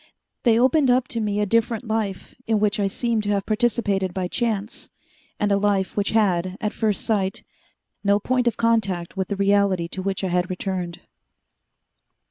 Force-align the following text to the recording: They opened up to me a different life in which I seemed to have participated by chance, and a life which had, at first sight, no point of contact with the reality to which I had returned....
They 0.41 0.59
opened 0.59 0.89
up 0.89 1.07
to 1.09 1.19
me 1.19 1.39
a 1.39 1.45
different 1.45 1.85
life 1.85 2.33
in 2.47 2.59
which 2.59 2.79
I 2.79 2.87
seemed 2.87 3.21
to 3.25 3.29
have 3.33 3.45
participated 3.45 4.15
by 4.15 4.27
chance, 4.29 4.89
and 5.39 5.51
a 5.51 5.57
life 5.59 5.95
which 5.95 6.09
had, 6.09 6.57
at 6.59 6.73
first 6.73 7.05
sight, 7.05 7.43
no 8.03 8.17
point 8.19 8.47
of 8.47 8.57
contact 8.57 9.15
with 9.15 9.27
the 9.27 9.35
reality 9.35 9.87
to 9.89 10.01
which 10.01 10.23
I 10.23 10.29
had 10.29 10.49
returned.... 10.49 11.01